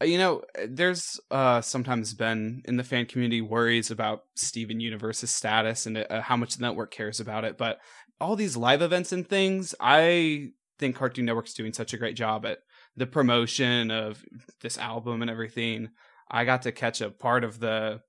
Uh, 0.00 0.04
You 0.04 0.18
know, 0.18 0.42
there's 0.68 1.20
uh, 1.30 1.60
sometimes 1.60 2.14
been 2.14 2.62
in 2.64 2.76
the 2.76 2.84
fan 2.84 3.06
community 3.06 3.40
worries 3.40 3.90
about 3.90 4.22
Steven 4.34 4.80
Universe's 4.80 5.32
status 5.32 5.86
and 5.86 5.98
uh, 5.98 6.20
how 6.22 6.36
much 6.36 6.56
the 6.56 6.62
network 6.62 6.90
cares 6.90 7.20
about 7.20 7.44
it. 7.44 7.56
But 7.56 7.78
all 8.20 8.36
these 8.36 8.56
live 8.56 8.82
events 8.82 9.12
and 9.12 9.28
things, 9.28 9.74
I 9.80 10.50
think 10.78 10.96
Cartoon 10.96 11.24
Network's 11.24 11.54
doing 11.54 11.72
such 11.72 11.94
a 11.94 11.98
great 11.98 12.16
job 12.16 12.44
at 12.44 12.58
the 12.96 13.06
promotion 13.06 13.90
of 13.90 14.24
this 14.60 14.78
album 14.78 15.22
and 15.22 15.30
everything. 15.30 15.90
I 16.30 16.44
got 16.44 16.62
to 16.62 16.72
catch 16.72 17.00
a 17.00 17.10
part 17.10 17.44
of 17.44 17.60
the 17.60 18.00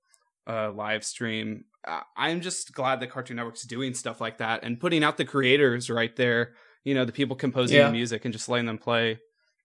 uh, 0.48 0.72
live 0.72 1.04
stream. 1.04 1.64
Uh, 1.86 2.00
I'm 2.16 2.40
just 2.40 2.72
glad 2.72 3.00
that 3.00 3.10
Cartoon 3.10 3.36
Network's 3.36 3.66
doing 3.66 3.94
stuff 3.94 4.20
like 4.20 4.38
that 4.38 4.62
and 4.64 4.80
putting 4.80 5.04
out 5.04 5.16
the 5.16 5.24
creators 5.24 5.90
right 5.90 6.14
there. 6.16 6.54
You 6.82 6.94
know, 6.94 7.04
the 7.04 7.12
people 7.12 7.36
composing 7.36 7.78
Yeah. 7.78 7.86
the 7.86 7.92
music 7.92 8.24
and 8.24 8.32
just 8.32 8.48
letting 8.48 8.66
them 8.66 8.78
play 8.78 9.18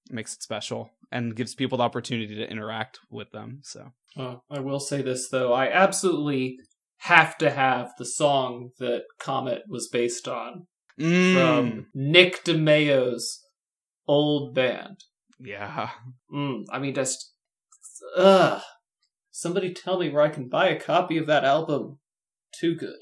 makes 0.10 0.34
it 0.34 0.42
special 0.44 0.92
and 1.12 1.36
gives 1.36 1.56
people 1.56 1.78
the 1.78 1.84
opportunity 1.84 2.36
to 2.36 2.50
interact 2.50 3.00
with 3.10 3.32
them. 3.32 3.62
So 3.64 3.92
Oh, 4.18 4.42
I 4.50 4.60
will 4.60 4.80
say 4.80 5.02
this 5.02 5.30
though. 5.30 5.54
I 5.54 5.70
absolutely 5.70 6.58
have 7.04 7.38
to 7.38 7.50
have 7.52 7.92
the 7.98 8.06
song 8.06 8.72
that 8.80 9.04
Comet 9.20 9.64
was 9.68 9.88
based 9.88 10.28
on 10.28 10.68
Mm, 11.00 11.34
from 11.34 11.88
Nick 11.94 12.44
DeMeo's 12.44 13.42
old 14.08 14.54
band. 14.54 14.98
yeah, 15.40 15.92
Mm, 16.34 16.66
I 16.72 16.80
mean, 16.80 16.94
just 16.94 17.34
ugh. 18.18 18.62
Somebody 19.32 19.74
tell 19.74 19.98
me 20.00 20.10
where 20.10 20.24
I 20.24 20.28
can 20.30 20.50
buy 20.50 20.68
a 20.68 20.80
copy 20.80 21.18
of 21.18 21.28
that 21.28 21.46
album. 21.46 22.00
Too 22.58 22.76
good. 22.76 23.00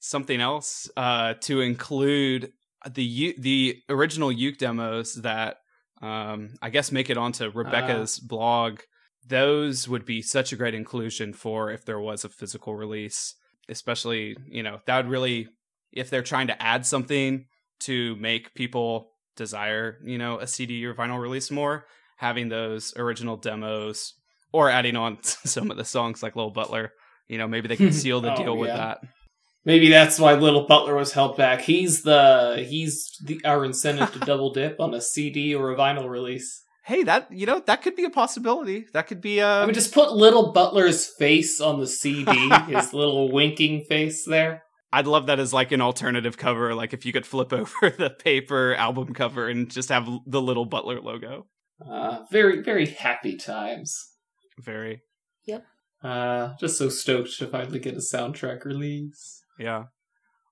something 0.00 0.40
else 0.40 0.88
uh, 0.96 1.34
to 1.40 1.60
include 1.60 2.52
the 2.88 3.04
U- 3.04 3.34
the 3.38 3.82
original 3.88 4.30
Uke 4.30 4.58
demos 4.58 5.14
that 5.14 5.56
um, 6.00 6.54
I 6.62 6.70
guess 6.70 6.92
make 6.92 7.10
it 7.10 7.16
onto 7.18 7.50
Rebecca's 7.50 8.18
blog. 8.20 8.80
those 9.26 9.88
would 9.88 10.04
be 10.04 10.22
such 10.22 10.52
a 10.52 10.56
great 10.56 10.74
inclusion 10.74 11.32
for 11.32 11.70
if 11.70 11.84
there 11.84 11.98
was 12.00 12.24
a 12.24 12.28
physical 12.28 12.74
release, 12.76 13.34
especially, 13.68 14.36
you 14.46 14.62
know, 14.62 14.80
that 14.86 14.96
would 14.96 15.10
really, 15.10 15.48
if 15.92 16.08
they're 16.08 16.22
trying 16.22 16.46
to 16.46 16.62
add 16.62 16.86
something 16.86 17.46
to 17.80 18.14
make 18.16 18.54
people 18.54 19.10
desire, 19.36 19.98
you 20.04 20.18
know, 20.18 20.38
a 20.38 20.46
CD 20.46 20.84
or 20.86 20.94
vinyl 20.94 21.20
release 21.20 21.50
more, 21.50 21.84
having 22.16 22.48
those 22.48 22.96
original 22.96 23.36
demos 23.36 24.14
or 24.52 24.70
adding 24.70 24.96
on 24.96 25.18
some 25.22 25.70
of 25.70 25.76
the 25.76 25.84
songs 25.84 26.22
like 26.22 26.36
Little 26.36 26.52
Butler, 26.52 26.92
you 27.28 27.38
know, 27.38 27.46
maybe 27.48 27.68
they 27.68 27.76
can 27.84 27.92
seal 27.92 28.20
the 28.20 28.32
Oh, 28.32 28.36
deal 28.36 28.56
with 28.56 28.68
yeah. 28.68 28.76
that. 28.76 28.98
Maybe 29.64 29.88
that's 29.90 30.18
why 30.18 30.34
Little 30.34 30.66
Butler 30.66 30.94
was 30.94 31.12
held 31.12 31.36
back. 31.36 31.60
He's 31.60 32.02
the 32.02 32.64
he's 32.66 33.10
the 33.24 33.40
our 33.44 33.64
incentive 33.64 34.12
to 34.12 34.18
double 34.20 34.52
dip 34.52 34.80
on 34.80 34.94
a 34.94 35.00
CD 35.00 35.54
or 35.54 35.72
a 35.72 35.76
vinyl 35.76 36.08
release. 36.08 36.62
Hey, 36.86 37.02
that, 37.02 37.30
you 37.30 37.44
know, 37.44 37.60
that 37.66 37.82
could 37.82 37.96
be 37.96 38.04
a 38.04 38.10
possibility. 38.10 38.86
That 38.94 39.08
could 39.08 39.20
be 39.20 39.42
uh 39.42 39.62
I 39.62 39.66
mean, 39.66 39.74
just 39.74 39.92
put 39.92 40.12
Little 40.12 40.52
Butler's 40.52 41.06
face 41.18 41.60
on 41.60 41.80
the 41.80 41.86
CD, 41.86 42.48
his 42.68 42.94
little 42.94 43.30
winking 43.30 43.84
face 43.88 44.24
there. 44.24 44.62
I'd 44.90 45.06
love 45.06 45.26
that 45.26 45.38
as 45.38 45.52
like 45.52 45.70
an 45.72 45.82
alternative 45.82 46.38
cover, 46.38 46.74
like 46.74 46.94
if 46.94 47.04
you 47.04 47.12
could 47.12 47.26
flip 47.26 47.52
over 47.52 47.90
the 47.90 48.08
paper 48.08 48.74
album 48.74 49.12
cover 49.12 49.50
and 49.50 49.70
just 49.70 49.90
have 49.90 50.08
the 50.26 50.40
little 50.40 50.64
Butler 50.64 51.02
logo. 51.02 51.46
Uh, 51.86 52.20
very 52.32 52.62
very 52.62 52.86
happy 52.86 53.36
times. 53.36 54.12
Very, 54.58 55.02
Uh, 56.02 56.54
just 56.60 56.78
so 56.78 56.88
stoked 56.88 57.36
to 57.38 57.46
finally 57.48 57.78
get 57.78 57.94
a 57.94 57.98
soundtrack 57.98 58.64
release. 58.64 59.42
yeah. 59.58 59.84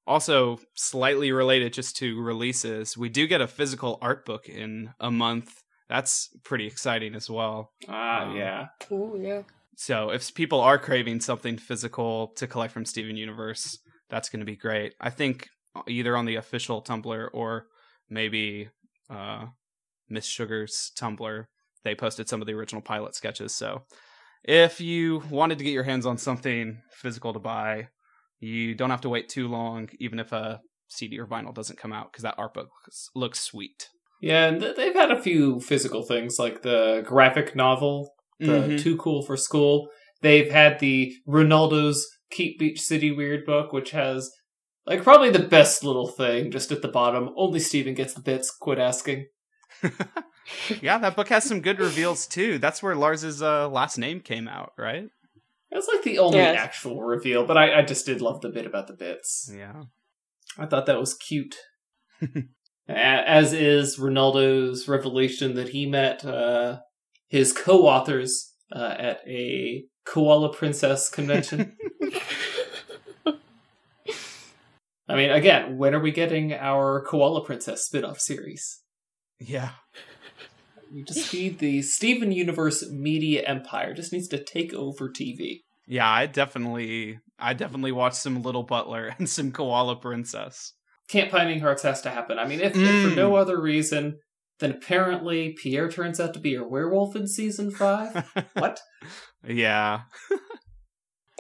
Also, 0.09 0.61
slightly 0.75 1.33
related 1.33 1.73
just 1.73 1.97
to 1.97 2.21
releases, 2.21 2.97
we 2.97 3.09
do 3.09 3.27
get 3.27 3.41
a 3.41 3.47
physical 3.49 3.99
art 4.01 4.25
book 4.25 4.49
in 4.49 4.91
a 5.01 5.11
month. 5.11 5.63
That's 5.89 6.29
pretty 6.45 6.67
exciting 6.69 7.17
as 7.17 7.29
well. 7.29 7.73
Ah, 7.89 8.23
Um, 8.27 8.37
yeah. 8.37 8.67
Ooh, 8.93 9.19
yeah. 9.21 9.43
So 9.77 10.11
if 10.11 10.33
people 10.33 10.61
are 10.61 10.79
craving 10.79 11.21
something 11.21 11.59
physical 11.59 12.29
to 12.37 12.47
collect 12.47 12.73
from 12.73 12.85
Steven 12.85 13.17
Universe, 13.17 13.79
that's 14.09 14.29
going 14.29 14.41
to 14.41 14.47
be 14.47 14.55
great. 14.57 14.95
I 15.01 15.11
think 15.11 15.49
either 15.89 16.17
on 16.17 16.25
the 16.25 16.37
official 16.37 16.83
Tumblr 16.83 17.29
or 17.33 17.67
maybe 18.09 18.69
uh, 19.11 19.47
Miss 20.09 20.25
Sugar's 20.25 20.93
Tumblr, 20.97 21.47
they 21.83 21.95
posted 21.97 22.29
some 22.29 22.41
of 22.41 22.47
the 22.47 22.55
original 22.55 22.81
pilot 22.81 23.17
sketches. 23.17 23.55
So 23.57 23.83
if 24.47 24.81
you 24.81 25.23
wanted 25.31 25.59
to 25.59 25.65
get 25.65 25.73
your 25.73 25.85
hands 25.85 26.07
on 26.07 26.19
something 26.19 26.79
physical 26.91 27.33
to 27.33 27.39
buy, 27.39 27.89
you 28.39 28.75
don't 28.75 28.91
have 28.91 29.01
to 29.03 29.09
wait 29.09 29.29
too 29.29 29.49
long, 29.49 29.89
even 29.99 30.19
if 30.19 30.33
a 30.33 30.61
CD 30.89 31.19
or 31.19 31.27
vinyl 31.27 31.55
doesn't 31.55 31.79
come 31.79 31.93
out, 31.93 32.13
because 32.13 32.23
that 32.23 32.37
art 32.39 32.55
book 32.55 32.69
looks, 32.85 33.09
looks 33.15 33.41
sweet. 33.41 33.89
Yeah, 34.21 34.47
and 34.47 34.63
they've 34.63 34.95
had 34.95 35.11
a 35.11 35.21
few 35.21 35.61
physical 35.61 36.03
things 36.03 36.37
like 36.39 36.63
the 36.63 37.03
graphic 37.05 37.55
novel, 37.55 38.15
the 38.39 38.47
Mhm. 38.47 38.81
Too 38.81 38.97
Cool 38.97 39.23
for 39.23 39.37
School. 39.37 39.89
They've 40.23 40.51
had 40.51 40.79
the 40.79 41.15
Ronaldo's 41.29 42.07
Keep 42.31 42.59
Beach 42.59 42.81
City 42.81 43.11
Weird 43.11 43.45
book, 43.45 43.73
which 43.73 43.91
has 43.91 44.31
like 44.87 45.03
probably 45.03 45.31
the 45.31 45.41
best 45.41 45.83
little 45.85 46.09
thing 46.09 46.51
just 46.51 46.71
at 46.71 46.81
the 46.81 46.89
bottom. 46.89 47.31
Only 47.37 47.59
Steven 47.61 47.95
gets 47.95 48.15
the 48.15 48.23
bits. 48.23 48.51
Quit 48.51 48.79
asking. 48.79 49.27
yeah, 50.81 50.99
that 50.99 51.17
book 51.17 51.29
has 51.29 51.45
some 51.45 51.61
good 51.61 51.79
reveals 51.81 52.27
too. 52.27 52.59
That's 52.59 52.83
where 52.83 52.95
Lars's 52.95 53.43
uh, 53.43 53.69
last 53.69 53.99
name 53.99 54.21
came 54.21 54.49
out, 54.49 54.73
right? 54.79 55.09
That's 55.71 55.89
like 55.93 56.03
the 56.05 56.19
only 56.19 56.39
Yes. 56.39 56.57
actual 56.59 57.03
reveal, 57.03 57.45
but 57.45 57.57
I, 57.59 57.81
I 57.81 57.83
just 57.83 58.07
did 58.07 58.21
love 58.21 58.41
the 58.41 58.49
bit 58.49 58.67
about 58.67 58.87
the 58.87 58.93
bits. 58.95 59.51
Yeah. 59.53 59.85
I 60.59 60.67
thought 60.67 60.87
that 60.87 60.99
was 61.01 61.15
cute. 61.15 61.57
As 62.89 63.53
is 63.53 63.99
Ronaldo's 63.99 64.87
revelation 64.89 65.55
that 65.57 65.71
he 65.71 65.87
met 65.87 66.25
uh, 66.25 66.79
his 67.29 67.53
co-authors 67.53 68.53
uh, 68.73 68.95
at 68.97 69.21
a 69.27 69.85
koala 70.05 70.53
princess 70.55 71.09
convention. 71.09 71.77
I 75.09 75.15
mean, 75.15 75.31
again, 75.31 75.79
when 75.79 75.95
are 75.95 76.01
we 76.01 76.11
getting 76.11 76.53
our 76.53 77.05
koala 77.05 77.45
princess 77.45 77.85
spin-off 77.85 78.19
series? 78.21 78.81
Yeah. 79.39 79.71
We 80.93 81.03
just 81.03 81.33
need 81.35 81.59
the 81.59 81.83
Steven 81.83 82.33
Universe 82.33 82.89
media 82.91 83.43
empire. 83.47 83.93
Just 83.95 84.13
needs 84.13 84.29
to 84.29 84.43
take 84.43 84.73
over 84.75 85.09
TV. 85.09 85.63
Yeah, 85.87 86.09
I 86.11 86.27
definitely 86.27 87.19
I 87.39 87.53
definitely 87.53 87.93
watched 87.93 88.17
some 88.17 88.43
Little 88.43 88.63
Butler 88.63 89.15
and 89.19 89.29
some 89.29 89.53
Koala 89.53 89.97
Princess. 89.97 90.73
Camp 91.09 91.31
Pining 91.31 91.61
Hearts 91.61 91.83
has 91.83 92.01
to 92.03 92.11
happen. 92.11 92.39
I 92.39 92.47
mean, 92.47 92.61
if, 92.61 92.75
if 92.75 92.79
Mm. 92.83 93.11
for 93.11 93.17
no 93.17 93.37
other 93.37 93.61
reason, 93.61 94.19
than 94.59 94.71
apparently 94.73 95.53
Pierre 95.63 95.91
turns 95.91 96.19
out 96.19 96.33
to 96.35 96.41
be 96.41 96.55
a 96.55 96.65
werewolf 96.65 97.15
in 97.15 97.27
season 97.29 97.71
five. 97.71 98.27
what? 98.55 98.81
yeah. 99.47 100.01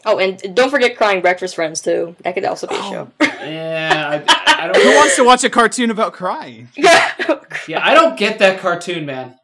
Oh, 0.04 0.18
and 0.18 0.40
don't 0.54 0.70
forget 0.70 0.96
Crying 0.96 1.20
Breakfast 1.20 1.54
Friends 1.56 1.80
too. 1.80 2.14
That 2.22 2.34
could 2.34 2.44
also 2.44 2.66
be 2.68 2.74
a 2.76 2.78
Oh. 2.78 2.90
show. 2.90 3.10
Yeah, 3.20 4.22
I, 4.28 4.64
I 4.64 4.66
don't. 4.72 4.76
Who 4.82 4.94
wants 4.94 5.16
to 5.16 5.24
watch 5.24 5.42
a 5.44 5.50
cartoon 5.50 5.90
about 5.90 6.12
crying? 6.12 6.68
yeah. 6.76 7.12
Yeah, 7.68 7.84
I 7.84 7.94
don't 7.94 8.18
get 8.18 8.38
that 8.38 8.60
cartoon, 8.60 9.06
man. 9.06 9.36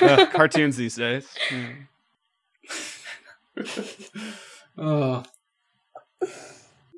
Uh, 0.00 0.26
cartoons 0.32 0.76
these 0.76 0.96
days. 0.96 1.26
Oh. 4.80 5.24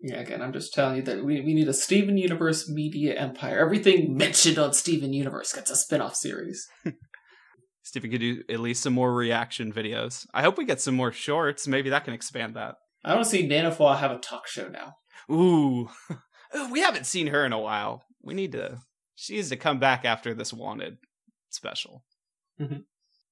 Yeah, 0.03 0.21
again, 0.21 0.43
I'm 0.43 0.53
just 0.53 0.75
telling 0.75 0.97
you 0.97 1.03
that 1.03 1.25
we, 1.25 1.41
we 1.41 1.55
need 1.55 1.69
a 1.69 1.73
Steven 1.73 2.19
Universe 2.19 2.69
media 2.69 3.19
empire. 3.19 3.59
Everything 3.59 4.17
mentioned 4.17 4.59
on 4.59 4.75
Steven 4.75 5.15
Universe 5.15 5.53
gets 5.55 5.71
a 5.71 5.77
spin-off 5.77 6.15
series. 6.15 6.69
See 6.85 7.99
if 7.99 8.03
we 8.03 8.09
could 8.09 8.21
do 8.21 8.43
at 8.49 8.61
least 8.61 8.83
some 8.83 8.93
more 8.93 9.15
reaction 9.15 9.73
videos. 9.73 10.27
I 10.33 10.43
hope 10.43 10.59
we 10.59 10.65
get 10.65 10.81
some 10.81 10.95
more 10.95 11.13
shorts. 11.13 11.67
Maybe 11.67 11.91
that 11.91 12.05
can 12.05 12.15
expand 12.15 12.55
that. 12.55 12.77
I 13.05 13.15
want 13.15 13.25
to 13.25 13.31
see 13.31 13.49
Nanefua 13.49 13.99
have 13.99 14.11
a 14.11 14.19
talk 14.19 14.47
show 14.47 14.69
now. 14.69 14.95
Ooh. 15.35 15.89
Ooh, 16.57 16.71
we 16.71 16.81
haven't 16.81 17.07
seen 17.07 17.29
her 17.29 17.45
in 17.45 17.53
a 17.53 17.59
while. 17.59 18.03
We 18.23 18.35
need 18.35 18.53
to. 18.53 18.79
She 19.21 19.35
needs 19.37 19.51
to 19.51 19.57
come 19.57 19.79
back 19.79 20.07
after 20.07 20.33
this 20.33 20.51
wanted 20.51 20.97
special. 21.51 22.03
Uh, 22.59 22.73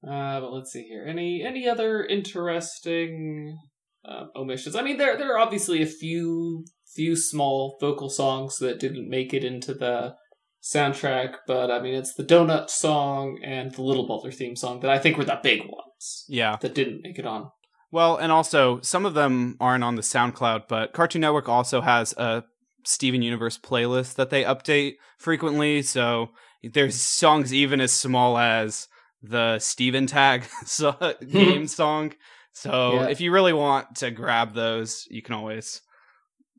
but 0.02 0.52
let's 0.52 0.70
see 0.70 0.82
here. 0.82 1.04
Any 1.08 1.42
any 1.42 1.66
other 1.68 2.04
interesting 2.04 3.56
uh, 4.04 4.26
omissions? 4.36 4.76
I 4.76 4.82
mean, 4.82 4.98
there 4.98 5.16
there 5.16 5.34
are 5.34 5.38
obviously 5.38 5.82
a 5.82 5.86
few 5.86 6.64
few 6.94 7.16
small 7.16 7.78
vocal 7.80 8.10
songs 8.10 8.58
that 8.58 8.78
didn't 8.80 9.08
make 9.08 9.32
it 9.32 9.44
into 9.44 9.72
the 9.74 10.14
soundtrack, 10.62 11.36
but 11.46 11.70
I 11.70 11.80
mean, 11.80 11.94
it's 11.94 12.14
the 12.14 12.24
Donut 12.24 12.68
song 12.68 13.38
and 13.42 13.72
the 13.74 13.82
Little 13.82 14.06
Butler 14.06 14.30
theme 14.32 14.56
song 14.56 14.80
that 14.80 14.90
I 14.90 14.98
think 14.98 15.16
were 15.16 15.24
the 15.24 15.40
big 15.42 15.60
ones 15.62 16.24
Yeah. 16.28 16.56
that 16.60 16.74
didn't 16.74 17.00
make 17.02 17.18
it 17.18 17.26
on. 17.26 17.50
Well, 17.90 18.16
and 18.16 18.30
also 18.30 18.80
some 18.82 19.06
of 19.06 19.14
them 19.14 19.56
aren't 19.60 19.84
on 19.84 19.94
the 19.94 20.02
SoundCloud, 20.02 20.64
but 20.68 20.92
Cartoon 20.92 21.22
Network 21.22 21.48
also 21.48 21.80
has 21.80 22.12
a 22.18 22.44
Steven 22.88 23.22
Universe 23.22 23.58
playlist 23.58 24.14
that 24.14 24.30
they 24.30 24.44
update 24.44 24.94
frequently. 25.18 25.82
So 25.82 26.30
there's 26.62 27.00
songs 27.00 27.52
even 27.52 27.80
as 27.80 27.92
small 27.92 28.38
as 28.38 28.88
the 29.22 29.58
Steven 29.58 30.06
Tag 30.06 30.44
game 31.30 31.66
song. 31.66 32.14
So 32.52 32.94
Yeah. 32.94 33.08
if 33.08 33.20
you 33.20 33.30
really 33.32 33.52
want 33.52 33.96
to 33.96 34.10
grab 34.10 34.54
those, 34.54 35.06
you 35.10 35.22
can 35.22 35.34
always 35.34 35.82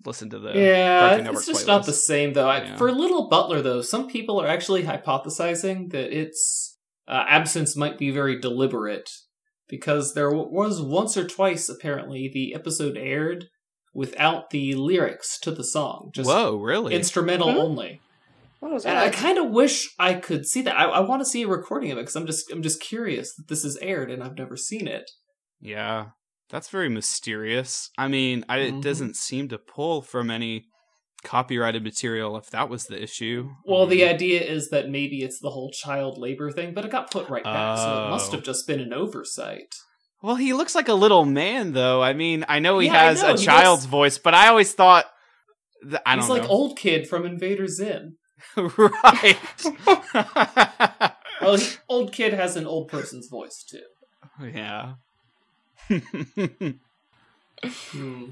listen 0.05 0.29
to 0.29 0.39
the 0.39 0.53
yeah, 0.53 1.15
it's 1.15 1.45
just 1.45 1.65
playlist. 1.65 1.67
not 1.67 1.85
the 1.85 1.93
same 1.93 2.33
though. 2.33 2.47
I, 2.47 2.61
Yeah. 2.63 2.77
For 2.77 2.91
Little 2.91 3.27
Butler, 3.27 3.61
though, 3.61 3.81
some 3.81 4.07
people 4.07 4.39
are 4.41 4.47
actually 4.47 4.83
hypothesizing 4.83 5.91
that 5.91 6.17
its 6.17 6.77
uh, 7.07 7.25
absence 7.27 7.75
might 7.75 7.97
be 7.97 8.11
very 8.11 8.39
deliberate 8.39 9.09
because 9.67 10.13
there 10.13 10.31
was 10.31 10.81
once 10.81 11.17
or 11.17 11.27
twice 11.27 11.67
apparently 11.69 12.29
the 12.33 12.53
episode 12.55 12.95
aired 12.97 13.45
without 13.93 14.49
the 14.51 14.75
lyrics 14.75 15.39
to 15.41 15.51
the 15.51 15.63
song, 15.63 16.11
just 16.13 16.27
Whoa, 16.29 16.55
really? 16.57 16.93
instrumental 16.95 17.51
Hmm? 17.51 17.57
only. 17.57 18.01
What 18.59 18.71
was 18.73 18.85
And 18.85 18.97
I 18.97 19.09
kind 19.09 19.37
of 19.37 19.51
wish 19.51 19.87
I 19.97 20.15
could 20.15 20.45
see 20.45 20.61
that. 20.63 20.77
I, 20.77 20.83
I 20.85 20.99
want 20.99 21.21
to 21.21 21.25
see 21.25 21.43
a 21.43 21.47
recording 21.47 21.91
of 21.91 21.97
it 21.97 22.01
because 22.01 22.15
I'm 22.17 22.25
just 22.27 22.51
I'm 22.51 22.61
just 22.61 22.81
curious 22.81 23.33
that 23.35 23.47
this 23.47 23.63
is 23.63 23.77
aired 23.77 24.11
and 24.11 24.21
I've 24.21 24.37
never 24.37 24.57
seen 24.57 24.85
it. 24.87 25.09
Yeah, 25.61 26.07
that's 26.49 26.69
very 26.69 26.89
mysterious. 26.89 27.89
I 27.97 28.07
mean, 28.09 28.43
I, 28.49 28.57
Mhm. 28.59 28.79
it 28.79 28.81
doesn't 28.81 29.15
seem 29.15 29.47
to 29.49 29.57
pull 29.57 30.01
from 30.01 30.29
any 30.29 30.65
copyrighted 31.23 31.83
material 31.83 32.37
if 32.37 32.49
that 32.51 32.69
was 32.69 32.85
the 32.85 33.01
issue. 33.01 33.49
Well, 33.65 33.85
the 33.87 34.01
Mm. 34.01 34.09
idea 34.13 34.41
is 34.41 34.69
that 34.69 34.89
maybe 34.89 35.21
it's 35.21 35.39
the 35.39 35.49
whole 35.49 35.71
child 35.71 36.17
labor 36.17 36.51
thing, 36.51 36.73
but 36.73 36.85
it 36.85 36.91
got 36.91 37.11
put 37.11 37.29
right 37.29 37.43
back, 37.43 37.77
so 37.77 38.05
it 38.05 38.09
must 38.09 38.29
Oh. 38.29 38.35
have 38.37 38.43
just 38.43 38.67
been 38.67 38.79
an 38.79 38.93
oversight. 38.93 39.73
Well, 40.21 40.35
he 40.35 40.53
looks 40.53 40.75
like 40.75 40.87
a 40.89 40.93
little 40.93 41.23
man, 41.25 41.71
though. 41.71 42.01
I 42.03 42.13
mean, 42.13 42.45
I 42.49 42.59
know 42.59 42.79
he 42.79 42.87
Yeah, 42.87 43.03
has 43.09 43.21
know, 43.23 43.33
a 43.33 43.37
he 43.37 43.45
child's 43.45 43.83
does. 43.83 43.89
voice, 43.89 44.17
but 44.17 44.33
I 44.33 44.47
always 44.49 44.73
thought. 44.73 45.05
Th- 45.81 46.01
I 46.05 46.15
He's 46.15 46.27
don't 46.27 46.29
know. 46.29 46.33
He's 46.35 46.41
like 46.41 46.43
know. 46.43 46.49
old 46.55 46.77
kid 46.77 47.07
from 47.07 47.25
Invader 47.25 47.67
Zim. 47.67 48.17
right. 48.57 49.37
Well, 51.41 51.55
he, 51.57 51.75
old 51.87 52.11
kid 52.11 52.33
has 52.33 52.57
an 52.57 52.65
old 52.67 52.89
person's 52.89 53.27
voice 53.29 53.63
too. 53.69 53.83
yeah. 54.53 54.93
Hmm. 57.63 58.25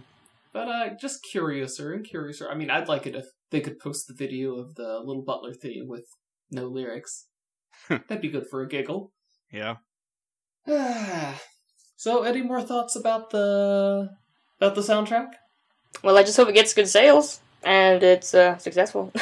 But 0.53 0.67
uh, 0.69 0.89
just 0.99 1.21
curiouser 1.31 1.91
and 1.93 2.05
curiouser. 2.07 2.49
I 2.49 2.55
mean, 2.55 2.69
I'd 2.69 2.87
like 2.87 3.05
it 3.05 3.15
if 3.15 3.25
they 3.51 3.59
could 3.59 3.77
post 3.79 4.07
the 4.07 4.13
video 4.13 4.55
of 4.55 4.75
the 4.75 4.99
Little 5.03 5.23
Butler 5.23 5.53
theme 5.53 5.87
with 5.87 6.05
no 6.49 6.67
lyrics. 6.67 7.27
That'd 7.89 8.21
be 8.21 8.29
good 8.29 8.47
for 8.49 8.61
a 8.61 8.67
giggle. 8.67 9.11
yeah. 9.51 9.75
So, 11.97 12.23
any 12.23 12.41
more 12.41 12.61
thoughts 12.61 12.95
about 12.95 13.31
the 13.31 14.09
about 14.61 14.75
the 14.75 14.81
soundtrack? 14.81 15.31
Well, 16.03 16.17
I 16.17 16.23
just 16.23 16.37
hope 16.37 16.47
it 16.47 16.53
gets 16.53 16.73
good 16.73 16.87
sales 16.87 17.39
and 17.63 18.01
it's 18.03 18.33
uh, 18.33 18.57
successful. 18.57 19.11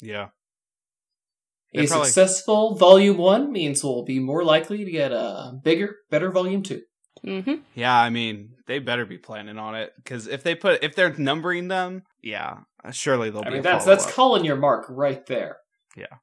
Yeah. 0.00 0.28
A 1.74 1.86
probably- 1.86 2.06
successful 2.06 2.74
volume 2.74 3.16
one 3.16 3.50
means 3.52 3.82
we'll 3.82 4.04
be 4.04 4.18
more 4.18 4.44
likely 4.44 4.84
to 4.84 4.90
get 4.90 5.12
a 5.12 5.58
bigger, 5.62 5.96
better 6.10 6.30
volume 6.30 6.62
two. 6.62 6.82
hmm 7.22 7.54
Yeah, 7.74 7.96
I 7.98 8.10
mean, 8.10 8.50
they 8.66 8.80
better 8.80 9.06
be 9.06 9.16
planning 9.16 9.56
on 9.58 9.74
it 9.76 9.92
because 9.96 10.26
if 10.26 10.42
they 10.42 10.54
put 10.56 10.84
if 10.84 10.94
they're 10.94 11.14
numbering 11.16 11.68
them, 11.68 12.02
yeah, 12.22 12.58
surely 12.92 13.30
they'll 13.30 13.42
I 13.42 13.44
be. 13.46 13.50
mean, 13.52 13.60
a 13.60 13.62
that's 13.62 13.84
that's 13.86 14.04
follow-up. 14.04 14.14
calling 14.16 14.44
your 14.44 14.56
mark 14.56 14.84
right 14.90 15.24
there. 15.26 15.56
Yeah. 15.96 16.18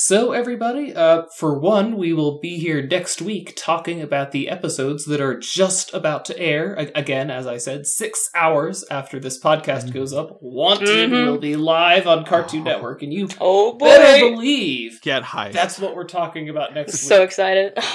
So, 0.00 0.30
everybody, 0.30 0.94
uh, 0.94 1.22
for 1.38 1.58
one, 1.58 1.96
we 1.96 2.12
will 2.12 2.38
be 2.38 2.56
here 2.60 2.80
next 2.86 3.20
week 3.20 3.54
talking 3.56 4.00
about 4.00 4.30
the 4.30 4.48
episodes 4.48 5.06
that 5.06 5.20
are 5.20 5.36
just 5.36 5.92
about 5.92 6.24
to 6.26 6.38
air. 6.38 6.74
A- 6.78 6.92
again, 6.96 7.32
as 7.32 7.48
I 7.48 7.56
said, 7.56 7.84
six 7.84 8.30
hours 8.32 8.84
after 8.92 9.18
this 9.18 9.40
podcast 9.42 9.86
Mm-hmm. 9.86 9.94
goes 9.98 10.12
up, 10.12 10.38
Wanted 10.40 11.10
Mhm. 11.10 11.26
will 11.26 11.38
be 11.38 11.56
live 11.56 12.06
on 12.06 12.24
Cartoon 12.24 12.62
Network, 12.62 13.02
and 13.02 13.12
you 13.12 13.28
Oh 13.40 13.72
better 13.76 14.22
boy! 14.24 14.30
believe 14.36 15.00
get 15.02 15.24
hyped. 15.24 15.50
that's 15.54 15.80
what 15.80 15.96
we're 15.96 16.04
talking 16.04 16.48
about 16.48 16.74
next 16.74 16.92
week. 16.92 17.00
So 17.08 17.22
excited. 17.24 17.76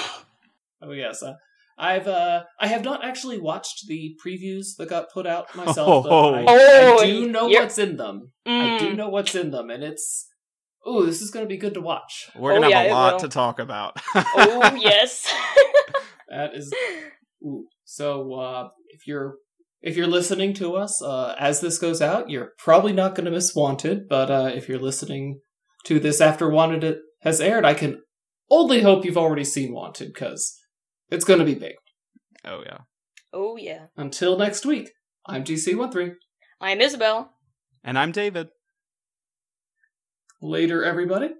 Oh 0.82 0.92
yes, 0.92 1.22
uh, 1.22 1.32
I've 1.78 2.06
uh, 2.06 2.42
I 2.60 2.66
have 2.66 2.84
not 2.84 3.02
actually 3.02 3.38
watched 3.38 3.86
the 3.88 4.14
previews 4.22 4.76
that 4.76 4.90
got 4.90 5.10
put 5.10 5.26
out 5.26 5.56
myself. 5.56 6.04
Oh. 6.10 6.32
but 6.32 6.34
I, 6.36 6.44
Oh, 6.46 6.98
I 7.00 7.06
do 7.06 7.30
know 7.30 7.46
you're- 7.48 7.62
what's 7.64 7.78
in 7.78 7.96
them. 7.96 8.32
I 8.44 8.76
do 8.78 8.90
Mm. 8.90 8.96
know 8.96 9.08
what's 9.08 9.34
in 9.34 9.50
them, 9.52 9.70
and 9.70 9.82
it's 9.82 10.26
oh, 10.86 11.04
this 11.06 11.20
is 11.22 11.30
going 11.30 11.44
to 11.44 11.48
be 11.48 11.56
good 11.56 11.74
to 11.74 11.80
watch. 11.80 12.28
We're 12.36 12.52
Oh, 12.52 12.56
gonna 12.56 12.68
yeah, 12.70 12.78
have 12.78 12.86
it 12.86 12.90
a 12.90 12.94
lot 12.94 13.12
will. 13.14 13.20
to 13.20 13.28
talk 13.28 13.58
about. 13.58 13.96
Oh 14.16 14.74
yes. 14.76 15.32
That 16.28 16.54
is 16.54 16.72
ooh. 17.44 17.66
so. 17.84 18.32
Uh, 18.34 18.68
if 18.88 19.06
you're 19.06 19.36
if 19.82 19.96
you're 19.96 20.06
listening 20.08 20.52
to 20.54 20.74
us 20.76 21.00
uh, 21.02 21.34
as 21.38 21.60
this 21.60 21.78
goes 21.78 22.00
out, 22.02 22.28
you're 22.30 22.52
probably 22.58 22.92
not 22.92 23.14
going 23.14 23.26
to 23.26 23.30
miss 23.30 23.54
Wanted. 23.54 24.08
But 24.08 24.30
uh, 24.30 24.50
if 24.54 24.68
you're 24.68 24.78
listening 24.80 25.40
to 25.84 26.00
this 26.00 26.20
after 26.20 26.48
Wanted 26.50 26.82
it 26.82 26.98
has 27.22 27.40
aired, 27.40 27.64
I 27.64 27.74
can 27.74 28.00
only 28.50 28.80
hope 28.82 29.04
you've 29.04 29.18
already 29.18 29.44
seen 29.44 29.72
Wanted 29.74 30.08
because 30.12 30.58
it's 31.10 31.24
going 31.24 31.38
to 31.40 31.44
be 31.44 31.54
big. 31.54 31.74
oh 32.44 32.62
yeah. 32.66 32.78
oh 33.32 33.56
yeah. 33.56 33.86
Until 33.96 34.36
next 34.38 34.64
week, 34.66 34.90
I'm 35.26 35.44
GC13. 35.44 36.14
I'm 36.60 36.80
Isabel. 36.80 37.30
And 37.84 37.98
I'm 37.98 38.10
David. 38.12 38.48
Later, 40.44 40.84
everybody. 40.84 41.30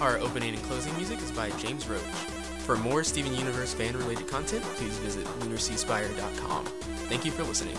Our 0.00 0.18
opening 0.18 0.56
and 0.56 0.62
closing 0.64 0.92
music 0.96 1.20
is 1.20 1.30
by 1.30 1.50
James 1.50 1.86
Roach. 1.86 2.00
For 2.66 2.76
more 2.76 3.04
Steven 3.04 3.32
Universe 3.36 3.72
fan 3.72 3.96
related 3.96 4.26
content, 4.26 4.64
please 4.64 4.98
visit 4.98 5.24
lunarseaspire.com. 5.38 6.64
Thank 7.08 7.24
you 7.24 7.30
for 7.30 7.44
listening. 7.44 7.76